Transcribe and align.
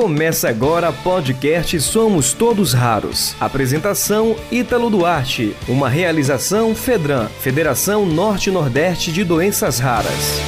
Começa 0.00 0.48
agora 0.48 0.92
podcast 0.92 1.80
Somos 1.80 2.32
Todos 2.32 2.72
Raros. 2.72 3.34
Apresentação 3.40 4.36
Ítalo 4.48 4.88
Duarte. 4.90 5.56
Uma 5.68 5.88
realização 5.88 6.72
Fedran, 6.72 7.26
Federação 7.26 8.06
Norte-Nordeste 8.06 9.10
de 9.10 9.24
Doenças 9.24 9.80
Raras. 9.80 10.38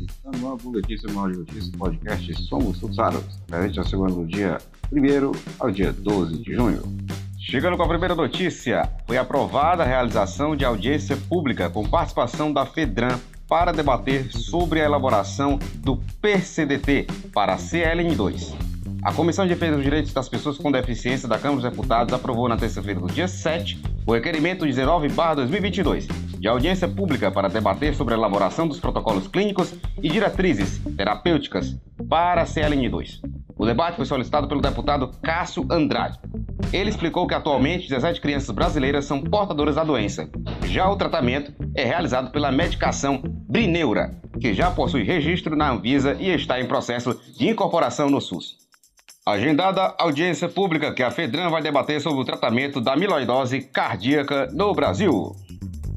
Está 0.00 0.30
no 0.38 0.52
ar 0.52 0.56
Boletim 0.58 0.94
de 0.94 1.12
Notícias, 1.12 1.70
podcast 1.70 2.34
Somos 2.44 2.78
Todos 2.78 2.96
Raros. 2.96 3.24
Presente 3.48 3.78
na 3.78 3.84
semana 3.84 4.14
do 4.14 4.24
dia 4.24 4.58
1 4.92 5.32
ao 5.58 5.72
dia 5.72 5.92
12 5.92 6.38
de 6.38 6.54
junho. 6.54 6.82
Chegando 7.36 7.76
com 7.76 7.82
a 7.82 7.88
primeira 7.88 8.14
notícia, 8.14 8.88
foi 9.08 9.18
aprovada 9.18 9.82
a 9.82 9.86
realização 9.86 10.54
de 10.54 10.64
audiência 10.64 11.16
pública 11.28 11.68
com 11.68 11.82
participação 11.82 12.52
da 12.52 12.64
Fedran 12.64 13.18
para 13.48 13.72
debater 13.72 14.30
sobre 14.30 14.80
a 14.80 14.84
elaboração 14.84 15.58
do 15.76 15.96
PCDT 16.20 17.06
para 17.32 17.54
a 17.54 17.56
CLN2. 17.56 18.54
A 19.02 19.12
Comissão 19.12 19.46
de 19.46 19.54
Defesa 19.54 19.76
dos 19.76 19.84
Direitos 19.84 20.12
das 20.12 20.28
Pessoas 20.28 20.58
com 20.58 20.70
Deficiência 20.70 21.26
da 21.26 21.38
Câmara 21.38 21.62
dos 21.62 21.70
Deputados 21.70 22.12
aprovou 22.12 22.48
na 22.48 22.56
terça-feira 22.56 23.00
do 23.00 23.06
dia 23.06 23.26
7 23.26 23.80
o 24.06 24.12
requerimento 24.12 24.66
19/2022 24.66 26.06
de 26.38 26.46
audiência 26.46 26.86
pública 26.86 27.30
para 27.30 27.48
debater 27.48 27.94
sobre 27.94 28.14
a 28.14 28.16
elaboração 28.16 28.68
dos 28.68 28.78
protocolos 28.78 29.26
clínicos 29.26 29.74
e 30.02 30.08
diretrizes 30.08 30.78
terapêuticas 30.96 31.76
para 32.08 32.42
a 32.42 32.44
CLN2. 32.44 33.20
O 33.56 33.64
debate 33.64 33.96
foi 33.96 34.04
solicitado 34.04 34.46
pelo 34.46 34.60
deputado 34.60 35.10
Cássio 35.22 35.66
Andrade. 35.70 36.18
Ele 36.72 36.90
explicou 36.90 37.26
que 37.26 37.34
atualmente 37.34 37.88
17 37.88 38.20
crianças 38.20 38.50
brasileiras 38.50 39.04
são 39.04 39.22
portadoras 39.22 39.76
da 39.76 39.84
doença. 39.84 40.28
Já 40.66 40.88
o 40.88 40.96
tratamento 40.96 41.52
é 41.74 41.84
realizado 41.84 42.30
pela 42.30 42.52
medicação 42.52 43.22
Brineura, 43.48 44.14
que 44.40 44.52
já 44.52 44.70
possui 44.70 45.02
registro 45.02 45.56
na 45.56 45.70
Anvisa 45.70 46.16
e 46.20 46.28
está 46.28 46.60
em 46.60 46.66
processo 46.66 47.18
de 47.36 47.48
incorporação 47.48 48.10
no 48.10 48.20
SUS. 48.20 48.58
Agendada 49.24 49.94
audiência 49.98 50.48
pública 50.48 50.92
que 50.92 51.02
a 51.02 51.10
Fedran 51.10 51.50
vai 51.50 51.62
debater 51.62 52.00
sobre 52.00 52.20
o 52.20 52.24
tratamento 52.24 52.80
da 52.80 52.94
amiloidose 52.94 53.60
cardíaca 53.60 54.48
no 54.52 54.72
Brasil. 54.74 55.34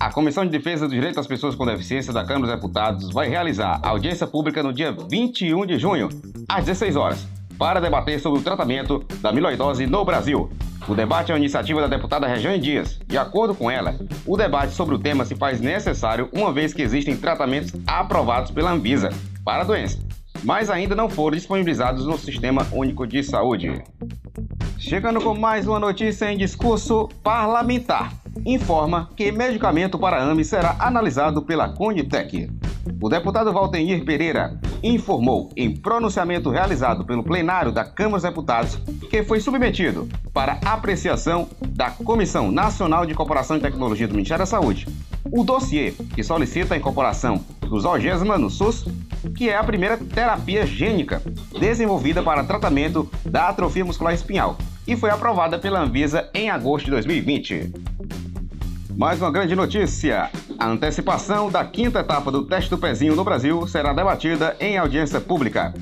A 0.00 0.10
Comissão 0.10 0.44
de 0.44 0.50
Defesa 0.50 0.86
dos 0.86 0.94
Direitos 0.94 1.16
das 1.16 1.26
Pessoas 1.26 1.54
com 1.54 1.66
Deficiência 1.66 2.12
da 2.12 2.24
Câmara 2.24 2.46
dos 2.46 2.54
Deputados 2.54 3.12
vai 3.12 3.28
realizar 3.28 3.80
audiência 3.82 4.26
pública 4.26 4.62
no 4.62 4.72
dia 4.72 4.92
21 4.92 5.66
de 5.66 5.78
junho, 5.78 6.08
às 6.48 6.64
16 6.64 6.96
horas, 6.96 7.28
para 7.60 7.78
debater 7.78 8.18
sobre 8.18 8.40
o 8.40 8.42
tratamento 8.42 9.04
da 9.20 9.28
amiloidose 9.28 9.86
no 9.86 10.02
Brasil. 10.02 10.48
O 10.88 10.94
debate 10.94 11.30
é 11.30 11.34
uma 11.34 11.38
iniciativa 11.38 11.82
da 11.82 11.88
deputada 11.88 12.26
Regiane 12.26 12.58
Dias. 12.58 12.98
De 13.06 13.18
acordo 13.18 13.54
com 13.54 13.70
ela, 13.70 13.96
o 14.24 14.34
debate 14.34 14.72
sobre 14.72 14.94
o 14.94 14.98
tema 14.98 15.26
se 15.26 15.36
faz 15.36 15.60
necessário 15.60 16.30
uma 16.32 16.50
vez 16.54 16.72
que 16.72 16.80
existem 16.80 17.14
tratamentos 17.14 17.70
aprovados 17.86 18.50
pela 18.50 18.72
Anvisa 18.72 19.10
para 19.44 19.60
a 19.60 19.66
doença, 19.66 19.98
mas 20.42 20.70
ainda 20.70 20.96
não 20.96 21.10
foram 21.10 21.36
disponibilizados 21.36 22.06
no 22.06 22.16
Sistema 22.16 22.66
Único 22.72 23.06
de 23.06 23.22
Saúde. 23.22 23.84
Chegando 24.78 25.20
com 25.20 25.34
mais 25.34 25.68
uma 25.68 25.78
notícia 25.78 26.32
em 26.32 26.38
discurso 26.38 27.10
parlamentar. 27.22 28.14
Informa 28.46 29.10
que 29.14 29.30
medicamento 29.30 29.98
para 29.98 30.22
AME 30.22 30.46
será 30.46 30.76
analisado 30.78 31.42
pela 31.42 31.68
Conitec. 31.68 32.48
O 33.02 33.08
deputado 33.10 33.52
Valtenir 33.52 34.02
Pereira 34.02 34.58
informou 34.82 35.50
em 35.56 35.74
pronunciamento 35.74 36.50
realizado 36.50 37.04
pelo 37.04 37.22
plenário 37.22 37.72
da 37.72 37.84
Câmara 37.84 38.16
dos 38.16 38.22
Deputados 38.22 38.76
que 39.10 39.22
foi 39.22 39.40
submetido 39.40 40.08
para 40.32 40.58
apreciação 40.64 41.48
da 41.68 41.90
Comissão 41.90 42.50
Nacional 42.50 43.04
de 43.04 43.12
Incorporação 43.12 43.56
de 43.56 43.62
Tecnologia 43.62 44.06
do 44.06 44.14
Ministério 44.14 44.42
da 44.42 44.46
Saúde 44.46 44.86
o 45.30 45.44
dossiê 45.44 45.92
que 46.14 46.22
solicita 46.22 46.74
a 46.74 46.76
incorporação 46.76 47.44
do 47.60 47.78
Zolgesma 47.78 48.38
no 48.38 48.50
SUS, 48.50 48.86
que 49.36 49.48
é 49.48 49.56
a 49.56 49.64
primeira 49.64 49.96
terapia 49.96 50.66
gênica 50.66 51.22
desenvolvida 51.58 52.22
para 52.22 52.44
tratamento 52.44 53.08
da 53.24 53.48
atrofia 53.48 53.84
muscular 53.84 54.14
espinhal 54.14 54.56
e 54.86 54.96
foi 54.96 55.10
aprovada 55.10 55.58
pela 55.58 55.80
Anvisa 55.80 56.28
em 56.34 56.50
agosto 56.50 56.86
de 56.86 56.90
2020. 56.92 57.72
Mais 58.96 59.20
uma 59.20 59.30
grande 59.30 59.54
notícia: 59.54 60.30
a 60.60 60.68
antecipação 60.68 61.50
da 61.50 61.64
quinta 61.64 62.00
etapa 62.00 62.30
do 62.30 62.44
teste 62.44 62.68
do 62.68 62.76
pezinho 62.76 63.16
no 63.16 63.24
Brasil 63.24 63.66
será 63.66 63.94
debatida 63.94 64.54
em 64.60 64.76
audiência 64.76 65.18
pública. 65.18 65.72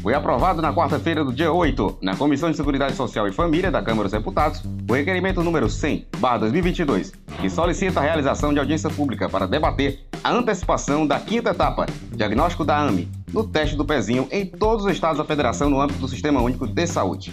Foi 0.00 0.14
aprovado 0.14 0.62
na 0.62 0.72
quarta-feira 0.72 1.24
do 1.24 1.32
dia 1.32 1.52
8, 1.52 1.98
na 2.00 2.14
Comissão 2.14 2.48
de 2.48 2.56
Seguridade 2.56 2.94
Social 2.94 3.26
e 3.26 3.32
Família 3.32 3.68
da 3.68 3.82
Câmara 3.82 4.04
dos 4.04 4.16
Deputados, 4.16 4.62
o 4.88 4.94
requerimento 4.94 5.42
número 5.42 5.66
100/2022, 5.66 7.12
que 7.40 7.50
solicita 7.50 7.98
a 7.98 8.04
realização 8.04 8.52
de 8.52 8.60
audiência 8.60 8.88
pública 8.88 9.28
para 9.28 9.48
debater 9.48 10.06
a 10.22 10.30
antecipação 10.30 11.04
da 11.04 11.18
quinta 11.18 11.50
etapa, 11.50 11.86
diagnóstico 12.12 12.64
da 12.64 12.78
AME, 12.78 13.10
no 13.32 13.42
teste 13.42 13.74
do 13.74 13.84
pezinho 13.84 14.28
em 14.30 14.46
todos 14.46 14.84
os 14.84 14.92
estados 14.92 15.18
da 15.18 15.24
federação 15.24 15.68
no 15.68 15.80
âmbito 15.80 15.98
do 15.98 16.06
Sistema 16.06 16.40
Único 16.40 16.64
de 16.64 16.86
Saúde. 16.86 17.32